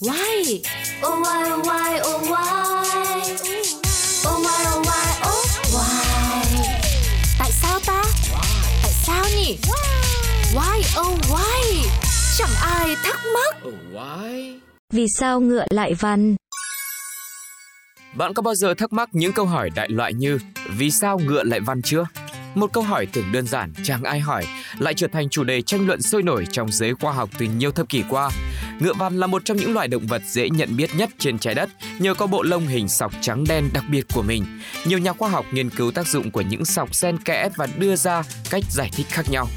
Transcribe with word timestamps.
Why? 0.00 0.62
Oh 1.02 1.18
why 1.22 1.50
oh 1.50 1.66
why 1.66 2.00
oh 2.06 2.22
why 2.30 2.44
Oh 4.26 4.38
why 4.44 4.60
oh 4.70 4.86
why 4.86 5.08
oh 5.26 5.46
why 5.74 6.04
Tại 7.38 7.50
sao 7.52 7.80
ta? 7.86 8.02
Tại 8.82 8.92
sao 8.92 9.24
nhỉ? 9.36 9.58
Why 10.54 11.00
oh 11.00 11.18
why? 11.30 11.88
Chẳng 12.38 12.50
ai 12.62 12.96
thắc 13.04 13.20
mắc. 13.34 13.56
Oh, 13.68 13.74
why? 13.92 14.58
Vì 14.92 15.06
sao 15.18 15.40
ngựa 15.40 15.64
lại 15.70 15.94
văn? 15.94 16.36
Bạn 18.14 18.34
có 18.34 18.42
bao 18.42 18.54
giờ 18.54 18.74
thắc 18.74 18.92
mắc 18.92 19.08
những 19.12 19.32
câu 19.32 19.46
hỏi 19.46 19.70
đại 19.74 19.88
loại 19.88 20.14
như 20.14 20.38
Vì 20.76 20.90
sao 20.90 21.18
ngựa 21.18 21.44
lại 21.44 21.60
văn 21.60 21.82
chưa? 21.82 22.06
Một 22.54 22.72
câu 22.72 22.82
hỏi 22.82 23.06
tưởng 23.12 23.32
đơn 23.32 23.46
giản, 23.46 23.72
chẳng 23.84 24.02
ai 24.02 24.20
hỏi, 24.20 24.46
lại 24.78 24.94
trở 24.94 25.06
thành 25.12 25.28
chủ 25.28 25.44
đề 25.44 25.62
tranh 25.62 25.86
luận 25.86 26.02
sôi 26.02 26.22
nổi 26.22 26.46
trong 26.52 26.72
giới 26.72 26.94
khoa 26.94 27.12
học 27.12 27.30
từ 27.38 27.46
nhiều 27.46 27.72
thập 27.72 27.88
kỷ 27.88 28.02
qua. 28.08 28.30
Ngựa 28.80 28.92
vằn 28.92 29.16
là 29.16 29.26
một 29.26 29.44
trong 29.44 29.56
những 29.56 29.74
loài 29.74 29.88
động 29.88 30.06
vật 30.06 30.22
dễ 30.26 30.50
nhận 30.50 30.76
biết 30.76 30.90
nhất 30.96 31.10
trên 31.18 31.38
trái 31.38 31.54
đất 31.54 31.68
nhờ 31.98 32.14
có 32.14 32.26
bộ 32.26 32.42
lông 32.42 32.66
hình 32.66 32.88
sọc 32.88 33.12
trắng 33.20 33.44
đen 33.48 33.68
đặc 33.72 33.84
biệt 33.90 34.06
của 34.14 34.22
mình. 34.22 34.44
Nhiều 34.86 34.98
nhà 34.98 35.12
khoa 35.12 35.28
học 35.28 35.46
nghiên 35.52 35.70
cứu 35.70 35.90
tác 35.90 36.06
dụng 36.06 36.30
của 36.30 36.40
những 36.40 36.64
sọc 36.64 36.94
xen 36.94 37.18
kẽ 37.18 37.48
và 37.56 37.66
đưa 37.78 37.96
ra 37.96 38.22
cách 38.50 38.64
giải 38.70 38.90
thích 38.92 39.06
khác 39.10 39.26
nhau. 39.30 39.48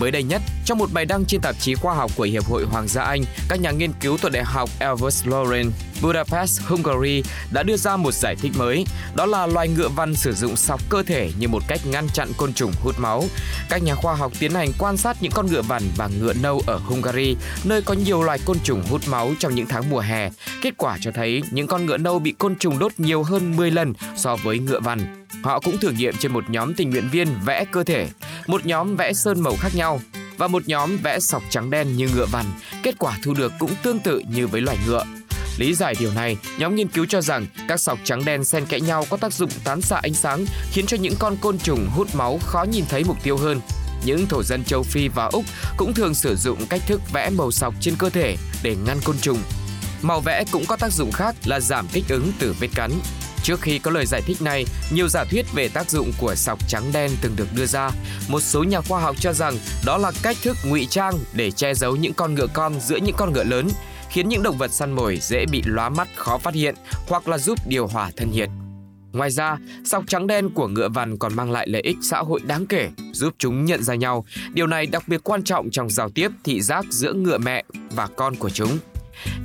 Mới 0.00 0.10
đây 0.10 0.22
nhất, 0.22 0.42
trong 0.70 0.78
một 0.78 0.92
bài 0.92 1.04
đăng 1.04 1.24
trên 1.24 1.40
tạp 1.40 1.56
chí 1.58 1.74
khoa 1.74 1.94
học 1.94 2.10
của 2.16 2.22
Hiệp 2.22 2.44
hội 2.44 2.64
Hoàng 2.64 2.88
gia 2.88 3.02
Anh, 3.02 3.24
các 3.48 3.60
nhà 3.60 3.70
nghiên 3.70 3.92
cứu 4.00 4.16
thuộc 4.16 4.32
Đại 4.32 4.44
học 4.44 4.70
Elvis 4.78 5.26
Lauren, 5.26 5.70
Budapest, 6.02 6.60
Hungary 6.62 7.22
đã 7.50 7.62
đưa 7.62 7.76
ra 7.76 7.96
một 7.96 8.14
giải 8.14 8.36
thích 8.36 8.52
mới. 8.56 8.84
Đó 9.14 9.26
là 9.26 9.46
loài 9.46 9.68
ngựa 9.68 9.88
văn 9.88 10.14
sử 10.14 10.32
dụng 10.32 10.56
sọc 10.56 10.80
cơ 10.88 11.02
thể 11.02 11.30
như 11.38 11.48
một 11.48 11.62
cách 11.68 11.80
ngăn 11.86 12.08
chặn 12.14 12.28
côn 12.36 12.52
trùng 12.52 12.72
hút 12.82 12.94
máu. 12.98 13.24
Các 13.68 13.82
nhà 13.82 13.94
khoa 13.94 14.14
học 14.14 14.32
tiến 14.38 14.54
hành 14.54 14.68
quan 14.78 14.96
sát 14.96 15.16
những 15.20 15.32
con 15.32 15.46
ngựa 15.46 15.62
vằn 15.62 15.82
và 15.96 16.08
ngựa 16.20 16.32
nâu 16.32 16.62
ở 16.66 16.76
Hungary, 16.76 17.36
nơi 17.64 17.82
có 17.82 17.94
nhiều 17.94 18.22
loài 18.22 18.38
côn 18.44 18.56
trùng 18.64 18.82
hút 18.90 19.00
máu 19.08 19.32
trong 19.38 19.54
những 19.54 19.66
tháng 19.66 19.90
mùa 19.90 20.00
hè. 20.00 20.30
Kết 20.62 20.74
quả 20.76 20.98
cho 21.00 21.10
thấy 21.14 21.42
những 21.50 21.66
con 21.66 21.86
ngựa 21.86 21.96
nâu 21.96 22.18
bị 22.18 22.32
côn 22.32 22.56
trùng 22.56 22.78
đốt 22.78 22.92
nhiều 22.98 23.22
hơn 23.22 23.56
10 23.56 23.70
lần 23.70 23.92
so 24.16 24.36
với 24.36 24.58
ngựa 24.58 24.80
vằn. 24.80 25.26
Họ 25.42 25.60
cũng 25.60 25.78
thử 25.78 25.90
nghiệm 25.90 26.16
trên 26.16 26.32
một 26.32 26.44
nhóm 26.50 26.74
tình 26.74 26.90
nguyện 26.90 27.08
viên 27.08 27.28
vẽ 27.44 27.64
cơ 27.72 27.84
thể, 27.84 28.08
một 28.46 28.66
nhóm 28.66 28.96
vẽ 28.96 29.12
sơn 29.12 29.40
màu 29.40 29.56
khác 29.60 29.74
nhau 29.74 30.00
và 30.40 30.48
một 30.48 30.68
nhóm 30.68 30.96
vẽ 31.02 31.20
sọc 31.20 31.42
trắng 31.50 31.70
đen 31.70 31.96
như 31.96 32.08
ngựa 32.14 32.26
vằn. 32.26 32.44
Kết 32.82 32.94
quả 32.98 33.18
thu 33.22 33.34
được 33.34 33.52
cũng 33.58 33.70
tương 33.82 33.98
tự 33.98 34.22
như 34.34 34.46
với 34.46 34.60
loài 34.60 34.78
ngựa. 34.86 35.04
Lý 35.58 35.74
giải 35.74 35.94
điều 36.00 36.12
này, 36.12 36.36
nhóm 36.58 36.74
nghiên 36.74 36.88
cứu 36.88 37.06
cho 37.08 37.20
rằng 37.20 37.46
các 37.68 37.80
sọc 37.80 37.98
trắng 38.04 38.24
đen 38.24 38.44
xen 38.44 38.66
kẽ 38.66 38.80
nhau 38.80 39.04
có 39.10 39.16
tác 39.16 39.32
dụng 39.32 39.50
tán 39.64 39.80
xạ 39.80 40.00
ánh 40.02 40.14
sáng, 40.14 40.44
khiến 40.72 40.86
cho 40.86 40.96
những 40.96 41.14
con 41.18 41.36
côn 41.36 41.58
trùng 41.58 41.86
hút 41.90 42.14
máu 42.14 42.38
khó 42.46 42.64
nhìn 42.64 42.84
thấy 42.88 43.04
mục 43.04 43.16
tiêu 43.22 43.36
hơn. 43.36 43.60
Những 44.04 44.26
thổ 44.26 44.42
dân 44.42 44.64
châu 44.64 44.82
Phi 44.82 45.08
và 45.08 45.24
Úc 45.32 45.44
cũng 45.76 45.94
thường 45.94 46.14
sử 46.14 46.36
dụng 46.36 46.66
cách 46.66 46.82
thức 46.86 47.00
vẽ 47.12 47.30
màu 47.30 47.50
sọc 47.50 47.74
trên 47.80 47.94
cơ 47.98 48.10
thể 48.10 48.36
để 48.62 48.76
ngăn 48.86 49.00
côn 49.04 49.18
trùng. 49.18 49.38
Màu 50.02 50.20
vẽ 50.20 50.44
cũng 50.50 50.66
có 50.66 50.76
tác 50.76 50.92
dụng 50.92 51.12
khác 51.12 51.34
là 51.44 51.60
giảm 51.60 51.86
kích 51.92 52.04
ứng 52.08 52.32
từ 52.38 52.54
vết 52.60 52.68
cắn. 52.74 52.90
Trước 53.42 53.60
khi 53.60 53.78
có 53.78 53.90
lời 53.90 54.06
giải 54.06 54.22
thích 54.22 54.42
này, 54.42 54.64
nhiều 54.92 55.08
giả 55.08 55.24
thuyết 55.24 55.52
về 55.52 55.68
tác 55.68 55.90
dụng 55.90 56.12
của 56.18 56.34
sọc 56.34 56.68
trắng 56.68 56.90
đen 56.92 57.10
từng 57.20 57.36
được 57.36 57.48
đưa 57.54 57.66
ra. 57.66 57.90
Một 58.28 58.40
số 58.40 58.64
nhà 58.64 58.80
khoa 58.80 59.00
học 59.00 59.16
cho 59.20 59.32
rằng 59.32 59.58
đó 59.84 59.98
là 59.98 60.12
cách 60.22 60.36
thức 60.42 60.56
ngụy 60.64 60.86
trang 60.90 61.14
để 61.32 61.50
che 61.50 61.74
giấu 61.74 61.96
những 61.96 62.12
con 62.14 62.34
ngựa 62.34 62.46
con 62.46 62.80
giữa 62.80 62.96
những 62.96 63.14
con 63.18 63.32
ngựa 63.32 63.44
lớn, 63.44 63.68
khiến 64.10 64.28
những 64.28 64.42
động 64.42 64.58
vật 64.58 64.72
săn 64.72 64.92
mồi 64.92 65.18
dễ 65.22 65.46
bị 65.46 65.62
lóa 65.66 65.88
mắt 65.88 66.08
khó 66.14 66.38
phát 66.38 66.54
hiện 66.54 66.74
hoặc 67.08 67.28
là 67.28 67.38
giúp 67.38 67.58
điều 67.66 67.86
hòa 67.86 68.10
thân 68.16 68.30
nhiệt. 68.30 68.48
Ngoài 69.12 69.30
ra, 69.30 69.56
sọc 69.84 70.04
trắng 70.06 70.26
đen 70.26 70.50
của 70.50 70.68
ngựa 70.68 70.88
vằn 70.88 71.18
còn 71.18 71.36
mang 71.36 71.50
lại 71.50 71.68
lợi 71.68 71.82
ích 71.82 71.96
xã 72.02 72.18
hội 72.18 72.40
đáng 72.44 72.66
kể, 72.66 72.88
giúp 73.12 73.34
chúng 73.38 73.64
nhận 73.64 73.82
ra 73.82 73.94
nhau. 73.94 74.24
Điều 74.52 74.66
này 74.66 74.86
đặc 74.86 75.08
biệt 75.08 75.20
quan 75.24 75.42
trọng 75.42 75.70
trong 75.70 75.90
giao 75.90 76.10
tiếp 76.10 76.30
thị 76.44 76.60
giác 76.60 76.84
giữa 76.90 77.12
ngựa 77.12 77.38
mẹ 77.38 77.64
và 77.90 78.06
con 78.06 78.34
của 78.34 78.50
chúng. 78.50 78.78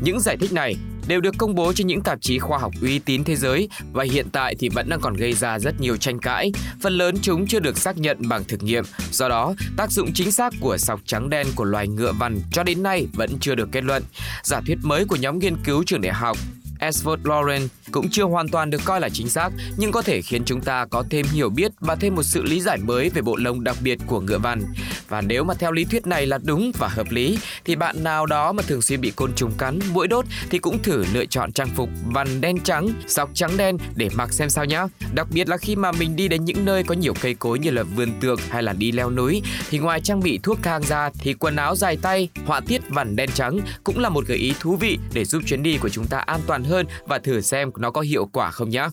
Những 0.02 0.20
giải 0.20 0.38
thích 0.38 0.54
này 0.54 0.76
đều 1.08 1.22
được 1.22 1.36
công 1.38 1.56
bố 1.56 1.74
trên 1.74 1.88
những 1.88 2.02
tạp 2.02 2.22
chí 2.22 2.40
khoa 2.40 2.58
học 2.58 2.74
uy 2.82 3.00
tín 3.00 3.24
thế 3.24 3.36
giới 3.36 3.70
và 3.94 4.04
hiện 4.04 4.30
tại 4.32 4.56
thì 4.60 4.70
vẫn 4.70 4.90
đang 4.90 5.00
còn 5.02 5.14
gây 5.14 5.34
ra 5.34 5.60
rất 5.60 5.82
nhiều 5.82 5.98
tranh 5.98 6.20
cãi. 6.20 6.52
Phần 6.82 6.94
lớn 6.94 7.16
chúng 7.22 7.48
chưa 7.48 7.60
được 7.60 7.78
xác 7.78 7.98
nhận 7.98 8.18
bằng 8.30 8.44
thực 8.44 8.64
nghiệm, 8.64 8.84
do 9.12 9.30
đó 9.30 9.56
tác 9.78 9.92
dụng 9.92 10.14
chính 10.14 10.32
xác 10.32 10.54
của 10.60 10.78
sọc 10.78 11.00
trắng 11.06 11.30
đen 11.30 11.48
của 11.56 11.64
loài 11.64 11.88
ngựa 11.88 12.12
vằn 12.12 12.42
cho 12.52 12.64
đến 12.64 12.84
nay 12.84 13.08
vẫn 13.14 13.38
chưa 13.40 13.56
được 13.56 13.70
kết 13.72 13.84
luận. 13.84 14.04
Giả 14.44 14.62
thuyết 14.68 14.78
mới 14.84 15.06
của 15.06 15.16
nhóm 15.16 15.40
nghiên 15.40 15.56
cứu 15.64 15.84
trường 15.86 16.02
đại 16.02 16.14
học 16.14 16.38
Edward 16.80 17.22
Lawrence 17.24 17.68
cũng 17.96 18.10
chưa 18.10 18.24
hoàn 18.24 18.48
toàn 18.48 18.70
được 18.70 18.82
coi 18.86 19.02
là 19.02 19.10
chính 19.10 19.30
xác, 19.30 19.50
nhưng 19.78 19.92
có 19.92 20.02
thể 20.02 20.22
khiến 20.22 20.46
chúng 20.46 20.62
ta 20.62 20.86
có 20.86 21.04
thêm 21.10 21.26
hiểu 21.34 21.50
biết 21.50 21.72
và 21.80 21.96
thêm 21.96 22.16
một 22.16 22.24
sự 22.24 22.44
lý 22.44 22.62
giải 22.62 22.78
mới 22.78 23.10
về 23.10 23.22
bộ 23.22 23.36
lông 23.36 23.64
đặc 23.64 23.76
biệt 23.82 24.00
của 24.08 24.22
ngựa 24.22 24.38
vằn. 24.38 24.62
Và 25.10 25.22
nếu 25.22 25.44
mà 25.44 25.54
theo 25.54 25.72
lý 25.72 25.86
thuyết 25.86 26.08
này 26.08 26.26
là 26.26 26.38
đúng 26.44 26.72
và 26.78 26.88
hợp 26.88 27.12
lý, 27.12 27.40
thì 27.66 27.76
bạn 27.76 28.04
nào 28.04 28.26
đó 28.26 28.52
mà 28.52 28.64
thường 28.68 28.82
xuyên 28.82 29.02
bị 29.02 29.12
côn 29.12 29.34
trùng 29.36 29.52
cắn, 29.58 29.80
mũi 29.94 30.08
đốt 30.08 30.26
thì 30.50 30.60
cũng 30.60 30.84
thử 30.84 31.06
lựa 31.14 31.26
chọn 31.26 31.52
trang 31.52 31.70
phục 31.76 31.90
vằn 32.06 32.42
đen 32.42 32.60
trắng, 32.60 32.90
sọc 33.08 33.30
trắng 33.34 33.58
đen 33.58 33.78
để 33.96 34.10
mặc 34.14 34.34
xem 34.34 34.50
sao 34.50 34.66
nhé. 34.66 34.84
Đặc 35.14 35.28
biệt 35.32 35.50
là 35.50 35.58
khi 35.58 35.76
mà 35.76 35.92
mình 35.92 36.16
đi 36.16 36.28
đến 36.28 36.46
những 36.46 36.66
nơi 36.66 36.84
có 36.84 36.96
nhiều 36.96 37.14
cây 37.22 37.34
cối 37.34 37.60
như 37.60 37.72
là 37.72 37.84
vườn 37.84 38.12
tược 38.22 38.40
hay 38.50 38.64
là 38.64 38.74
đi 38.74 38.92
leo 38.92 39.12
núi, 39.12 39.42
thì 39.70 39.78
ngoài 39.78 40.02
trang 40.02 40.20
bị 40.20 40.40
thuốc 40.44 40.60
thang 40.64 40.84
ra 40.84 41.10
thì 41.20 41.34
quần 41.34 41.56
áo 41.56 41.76
dài 41.76 41.98
tay, 42.02 42.30
họa 42.46 42.60
tiết 42.60 42.82
vằn 42.90 43.16
đen 43.16 43.30
trắng 43.34 43.60
cũng 43.84 44.00
là 44.00 44.10
một 44.10 44.26
gợi 44.28 44.38
ý 44.38 44.54
thú 44.60 44.76
vị 44.76 44.98
để 45.14 45.26
giúp 45.26 45.44
chuyến 45.46 45.64
đi 45.64 45.78
của 45.78 45.90
chúng 45.90 46.08
ta 46.08 46.18
an 46.18 46.40
toàn 46.48 46.64
hơn 46.64 46.86
và 47.08 47.20
thử 47.20 47.42
xem 47.42 47.72
nó 47.86 47.92
có 47.92 48.02
hiệu 48.02 48.30
quả 48.34 48.52
không 48.52 48.70
nhé. 48.70 48.88